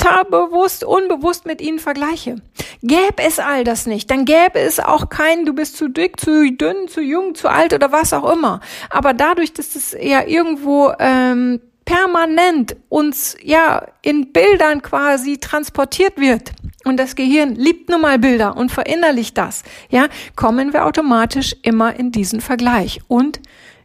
unterbewusst, 0.00 0.84
unbewusst 0.84 1.46
mit 1.46 1.60
ihnen 1.60 1.78
vergleiche. 1.78 2.36
Gäbe 2.82 3.22
es 3.26 3.38
all 3.38 3.64
das 3.64 3.86
nicht, 3.86 4.10
dann 4.10 4.24
gäbe 4.24 4.58
es 4.58 4.80
auch 4.80 5.08
keinen, 5.08 5.44
du 5.44 5.52
bist 5.52 5.76
zu 5.76 5.88
dick, 5.88 6.18
zu 6.20 6.50
dünn, 6.52 6.88
zu 6.88 7.00
jung, 7.00 7.34
zu 7.34 7.48
alt 7.48 7.74
oder 7.74 7.92
was 7.92 8.12
auch 8.12 8.30
immer. 8.32 8.60
Aber 8.88 9.12
dadurch, 9.14 9.52
dass 9.52 9.74
das 9.74 9.96
ja 10.00 10.24
irgendwo 10.26 10.92
ähm, 10.98 11.60
permanent 11.84 12.76
uns 12.88 13.36
ja 13.42 13.86
in 14.02 14.32
Bildern 14.32 14.82
quasi 14.82 15.38
transportiert 15.38 16.18
wird 16.18 16.52
und 16.84 16.98
das 16.98 17.16
Gehirn 17.16 17.54
liebt 17.54 17.90
nun 17.90 18.00
mal 18.00 18.18
Bilder 18.18 18.56
und 18.56 18.70
verinnerlicht 18.70 19.36
das, 19.36 19.62
ja, 19.90 20.06
kommen 20.36 20.72
wir 20.72 20.86
automatisch 20.86 21.56
immer 21.62 21.94
in 21.96 22.12
diesen 22.12 22.40
Vergleich 22.40 23.00
und 23.08 23.40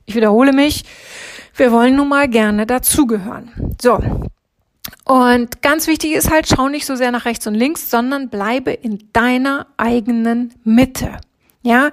ich 0.05 0.15
wiederhole 0.15 0.53
mich, 0.53 0.83
wir 1.55 1.71
wollen 1.71 1.95
nun 1.95 2.09
mal 2.09 2.27
gerne 2.27 2.65
dazugehören. 2.67 3.51
So. 3.81 3.99
Und 5.03 5.61
ganz 5.61 5.87
wichtig 5.87 6.13
ist 6.13 6.31
halt, 6.31 6.47
schau 6.47 6.69
nicht 6.69 6.85
so 6.85 6.95
sehr 6.95 7.11
nach 7.11 7.25
rechts 7.25 7.47
und 7.47 7.55
links, 7.55 7.89
sondern 7.89 8.29
bleibe 8.29 8.71
in 8.71 9.09
deiner 9.13 9.67
eigenen 9.77 10.53
Mitte. 10.63 11.17
Ja, 11.61 11.91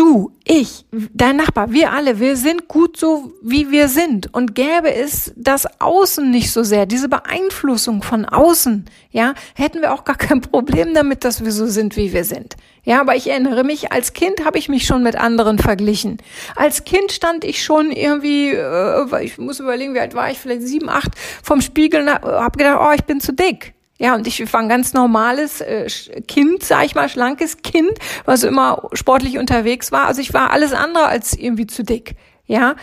du, 0.00 0.32
ich, 0.44 0.86
dein 0.90 1.36
Nachbar, 1.36 1.72
wir 1.72 1.92
alle, 1.92 2.18
wir 2.18 2.36
sind 2.36 2.68
gut 2.68 2.96
so, 2.96 3.32
wie 3.42 3.70
wir 3.70 3.88
sind. 3.88 4.32
Und 4.32 4.54
gäbe 4.54 4.92
es 4.92 5.32
das 5.36 5.66
Außen 5.78 6.30
nicht 6.30 6.52
so 6.52 6.62
sehr, 6.62 6.86
diese 6.86 7.10
Beeinflussung 7.10 8.02
von 8.02 8.24
außen, 8.24 8.86
ja, 9.10 9.34
hätten 9.54 9.82
wir 9.82 9.92
auch 9.92 10.04
gar 10.04 10.16
kein 10.16 10.40
Problem 10.40 10.94
damit, 10.94 11.24
dass 11.24 11.44
wir 11.44 11.52
so 11.52 11.66
sind, 11.66 11.98
wie 11.98 12.14
wir 12.14 12.24
sind. 12.24 12.56
Ja, 12.82 13.02
aber 13.02 13.14
ich 13.14 13.28
erinnere 13.28 13.62
mich, 13.62 13.92
als 13.92 14.14
Kind 14.14 14.44
habe 14.46 14.56
ich 14.56 14.70
mich 14.70 14.86
schon 14.86 15.02
mit 15.02 15.16
anderen 15.16 15.58
verglichen. 15.58 16.16
Als 16.56 16.84
Kind 16.84 17.12
stand 17.12 17.44
ich 17.44 17.62
schon 17.62 17.92
irgendwie, 17.92 18.52
äh, 18.52 19.24
ich 19.24 19.36
muss 19.36 19.60
überlegen, 19.60 19.94
wie 19.94 20.00
alt 20.00 20.14
war 20.14 20.30
ich, 20.30 20.38
vielleicht 20.38 20.62
sieben, 20.62 20.88
acht, 20.88 21.10
vom 21.42 21.60
Spiegel, 21.60 22.10
habe 22.10 22.56
gedacht, 22.56 22.80
oh, 22.82 22.94
ich 22.94 23.04
bin 23.04 23.20
zu 23.20 23.34
dick. 23.34 23.74
Ja, 24.00 24.14
und 24.14 24.26
ich 24.26 24.50
war 24.50 24.60
ein 24.60 24.70
ganz 24.70 24.94
normales 24.94 25.60
äh, 25.60 25.86
Kind, 26.26 26.62
sag 26.62 26.86
ich 26.86 26.94
mal, 26.94 27.10
schlankes 27.10 27.58
Kind, 27.58 27.92
was 28.24 28.44
immer 28.44 28.88
sportlich 28.94 29.36
unterwegs 29.36 29.92
war. 29.92 30.06
Also 30.06 30.22
ich 30.22 30.32
war 30.32 30.52
alles 30.52 30.72
andere 30.72 31.04
als 31.04 31.34
irgendwie 31.34 31.66
zu 31.66 31.84
dick. 31.84 32.16
Ja, 32.46 32.76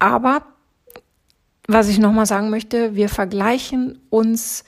aber 0.00 0.42
was 1.68 1.86
ich 1.86 2.00
nochmal 2.00 2.26
sagen 2.26 2.50
möchte, 2.50 2.96
wir 2.96 3.08
vergleichen 3.08 4.00
uns 4.10 4.64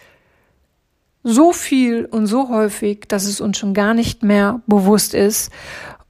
so 1.24 1.52
viel 1.52 2.04
und 2.04 2.28
so 2.28 2.48
häufig, 2.48 3.06
dass 3.08 3.24
es 3.24 3.40
uns 3.40 3.58
schon 3.58 3.74
gar 3.74 3.92
nicht 3.92 4.22
mehr 4.22 4.62
bewusst 4.68 5.14
ist. 5.14 5.50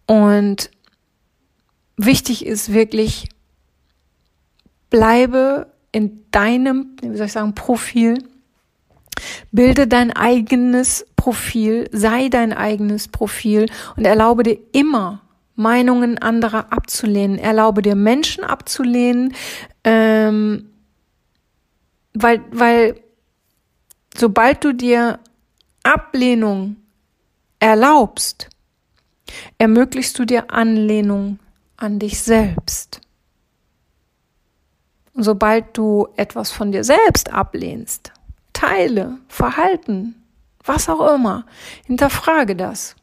Und 0.04 0.70
wichtig 1.96 2.44
ist 2.44 2.74
wirklich, 2.74 3.30
bleibe 4.90 5.72
in 5.92 6.26
deinem, 6.30 6.90
wie 7.00 7.16
soll 7.16 7.24
ich 7.24 7.32
sagen, 7.32 7.54
Profil 7.54 8.22
Bilde 9.52 9.86
dein 9.86 10.12
eigenes 10.12 11.06
Profil, 11.16 11.88
sei 11.92 12.28
dein 12.28 12.52
eigenes 12.52 13.08
Profil 13.08 13.66
und 13.96 14.06
erlaube 14.06 14.42
dir 14.42 14.58
immer 14.72 15.22
Meinungen 15.56 16.18
anderer 16.18 16.72
abzulehnen. 16.72 17.38
Erlaube 17.38 17.82
dir 17.82 17.96
Menschen 17.96 18.44
abzulehnen, 18.44 19.34
ähm, 19.82 20.70
weil, 22.14 22.42
weil 22.52 23.00
sobald 24.16 24.64
du 24.64 24.72
dir 24.72 25.18
Ablehnung 25.82 26.76
erlaubst, 27.58 28.48
ermöglichst 29.58 30.18
du 30.18 30.24
dir 30.24 30.52
Anlehnung 30.52 31.38
an 31.76 31.98
dich 31.98 32.20
selbst. 32.20 33.00
Und 35.14 35.24
sobald 35.24 35.76
du 35.76 36.06
etwas 36.16 36.52
von 36.52 36.70
dir 36.70 36.84
selbst 36.84 37.32
ablehnst, 37.32 38.12
Teile, 38.58 39.18
Verhalten, 39.28 40.16
was 40.64 40.88
auch 40.88 41.14
immer. 41.14 41.46
Hinterfrage 41.86 42.56
das. 42.56 42.96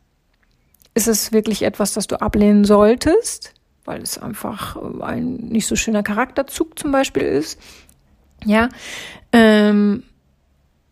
Ist 0.94 1.08
es 1.08 1.32
wirklich 1.32 1.62
etwas, 1.62 1.94
das 1.94 2.08
du 2.08 2.20
ablehnen 2.20 2.66
solltest, 2.66 3.54
weil 3.86 4.02
es 4.02 4.18
einfach 4.18 4.76
ein 5.02 5.36
nicht 5.36 5.66
so 5.66 5.78
schöner 5.78 6.04
Charakterzug 6.04 6.78
zum 6.78 6.92
Beispiel 6.92 7.24
ist? 7.24 7.58
Ja, 8.44 8.68
ähm, 9.32 10.04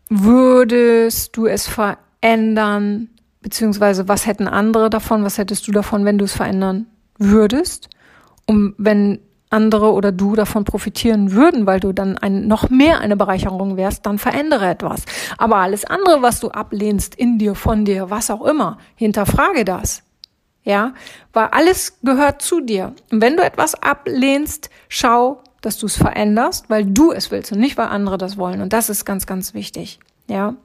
würdest 0.10 1.36
du 1.36 1.46
es 1.46 1.68
verändern, 1.68 3.10
beziehungsweise 3.42 4.08
was 4.08 4.26
hätten 4.26 4.48
andere 4.48 4.90
davon, 4.90 5.26
was 5.26 5.38
hättest 5.38 5.68
du 5.68 5.74
davon, 5.74 6.06
wenn 6.06 6.18
du 6.18 6.24
es 6.24 6.34
verändern 6.34 6.88
würdest? 7.18 7.90
Um, 8.46 8.76
wenn 8.78 9.20
andere 9.54 9.94
oder 9.94 10.12
du 10.12 10.36
davon 10.36 10.66
profitieren 10.66 11.32
würden, 11.32 11.66
weil 11.66 11.80
du 11.80 11.94
dann 11.94 12.18
ein, 12.18 12.48
noch 12.48 12.70
mehr 12.70 13.00
eine 13.00 13.16
Bereicherung 13.16 13.78
wärst, 13.78 14.06
dann 14.06 14.18
verändere 14.18 14.70
etwas. 14.70 15.04
Aber 15.38 15.58
alles 15.58 15.86
andere, 15.86 16.22
was 16.22 16.40
du 16.40 16.50
ablehnst, 16.50 17.16
in 17.16 17.38
dir, 17.38 17.56
von 17.56 17.86
dir, 17.86 18.10
was 18.10 18.30
auch 18.30 18.44
immer, 18.46 18.78
hinterfrage 18.96 19.64
das. 19.64 20.04
Ja, 20.66 20.94
weil 21.34 21.48
alles 21.48 22.00
gehört 22.04 22.42
zu 22.42 22.62
dir. 22.62 22.94
Und 23.12 23.22
wenn 23.22 23.36
du 23.36 23.44
etwas 23.44 23.76
ablehnst, 23.76 24.70
schau, 24.88 25.42
dass 25.62 25.78
du 25.78 25.88
es 25.88 25.98
veränderst, 25.98 26.70
weil 26.70 26.86
du 26.86 27.12
es 27.12 27.32
willst 27.32 27.52
und 27.52 27.60
nicht, 27.60 27.78
weil 27.78 27.88
andere 27.88 28.18
das 28.18 28.38
wollen. 28.38 28.62
Und 28.62 28.72
das 28.72 28.90
ist 28.90 29.04
ganz, 29.06 29.26
ganz 29.26 29.54
wichtig. 29.54 30.00
Ja. 30.28 30.56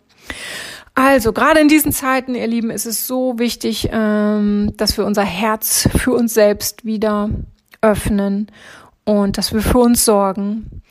Also, 0.95 1.32
gerade 1.32 1.60
in 1.60 1.69
diesen 1.69 1.93
Zeiten, 1.93 2.34
ihr 2.34 2.47
Lieben, 2.47 2.71
ist 2.71 2.86
es 2.86 3.06
so 3.06 3.39
wichtig, 3.39 3.89
ähm, 3.93 4.73
dass 4.76 4.97
wir 4.97 5.04
unser 5.04 5.23
Herz 5.23 5.89
für 5.97 6.13
uns 6.13 6.34
selbst 6.34 6.84
wieder 6.84 7.30
öffnen 7.80 8.50
und 9.08 9.38
dass 9.38 9.54
wir 9.54 9.62
für 9.62 9.78
uns 9.78 10.04
sorgen. 10.04 10.82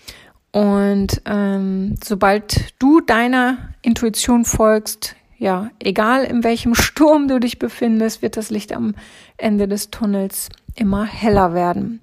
Und 0.51 1.21
ähm, 1.25 1.93
sobald 2.03 2.73
du 2.79 2.99
deiner 2.99 3.75
Intuition 3.83 4.43
folgst, 4.43 5.15
ja, 5.37 5.69
egal 5.77 6.23
in 6.23 6.43
welchem 6.43 6.73
Sturm 6.75 7.27
du 7.27 7.39
dich 7.39 7.59
befindest, 7.59 8.23
wird 8.23 8.35
das 8.35 8.49
Licht 8.49 8.73
am 8.73 8.95
Ende 9.37 9.67
des 9.67 9.91
Tunnels 9.91 10.49
immer 10.73 11.05
heller 11.05 11.53
werden. 11.53 12.01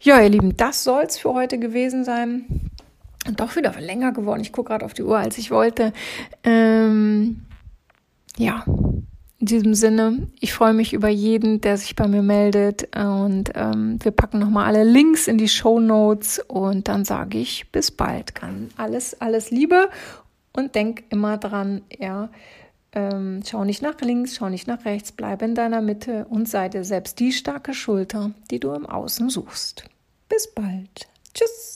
Ja, 0.00 0.22
ihr 0.22 0.30
Lieben, 0.30 0.56
das 0.56 0.84
soll's 0.84 1.18
für 1.18 1.34
heute 1.34 1.58
gewesen 1.58 2.06
sein. 2.06 2.70
Und 3.26 3.38
doch 3.38 3.56
wieder 3.56 3.74
länger 3.78 4.12
geworden. 4.12 4.40
Ich 4.40 4.52
gucke 4.52 4.68
gerade 4.70 4.86
auf 4.86 4.94
die 4.94 5.02
Uhr, 5.02 5.18
als 5.18 5.36
ich 5.36 5.50
wollte. 5.50 5.92
Ähm, 6.44 7.42
ja, 8.38 8.64
in 9.38 9.46
diesem 9.46 9.74
Sinne, 9.74 10.28
ich 10.40 10.54
freue 10.54 10.72
mich 10.72 10.94
über 10.94 11.08
jeden, 11.08 11.60
der 11.60 11.76
sich 11.76 11.94
bei 11.94 12.08
mir 12.08 12.22
meldet 12.22 12.96
und 12.96 13.50
ähm, 13.54 13.98
wir 14.02 14.12
packen 14.12 14.38
nochmal 14.38 14.66
alle 14.66 14.84
Links 14.84 15.28
in 15.28 15.36
die 15.36 15.48
Show 15.48 15.78
Notes 15.78 16.38
und 16.38 16.88
dann 16.88 17.04
sage 17.04 17.38
ich 17.38 17.70
bis 17.70 17.90
bald. 17.90 18.32
Alles, 18.78 19.20
alles 19.20 19.50
Liebe 19.50 19.90
und 20.54 20.74
denk 20.74 21.04
immer 21.10 21.36
dran, 21.36 21.82
ja, 21.98 22.30
ähm, 22.92 23.42
schau 23.46 23.64
nicht 23.64 23.82
nach 23.82 24.00
links, 24.00 24.36
schau 24.36 24.48
nicht 24.48 24.66
nach 24.66 24.86
rechts, 24.86 25.12
bleib 25.12 25.42
in 25.42 25.54
deiner 25.54 25.82
Mitte 25.82 26.26
und 26.30 26.48
sei 26.48 26.70
dir 26.70 26.82
selbst 26.82 27.20
die 27.20 27.32
starke 27.32 27.74
Schulter, 27.74 28.30
die 28.50 28.58
du 28.58 28.72
im 28.72 28.86
Außen 28.86 29.28
suchst. 29.28 29.84
Bis 30.30 30.52
bald. 30.54 31.08
Tschüss. 31.34 31.75